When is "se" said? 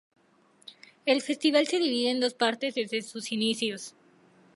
1.67-1.77